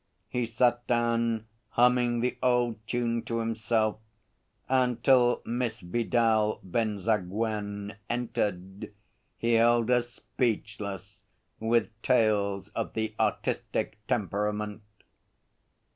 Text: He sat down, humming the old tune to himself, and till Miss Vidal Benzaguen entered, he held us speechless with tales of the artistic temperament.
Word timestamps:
He 0.29 0.47
sat 0.47 0.87
down, 0.87 1.45
humming 1.77 2.21
the 2.21 2.35
old 2.41 2.79
tune 2.87 3.21
to 3.25 3.37
himself, 3.37 3.99
and 4.67 5.03
till 5.03 5.43
Miss 5.45 5.79
Vidal 5.79 6.59
Benzaguen 6.63 7.95
entered, 8.09 8.91
he 9.37 9.53
held 9.53 9.91
us 9.91 10.09
speechless 10.15 11.21
with 11.59 11.91
tales 12.01 12.69
of 12.69 12.93
the 12.93 13.13
artistic 13.19 13.99
temperament. 14.07 14.81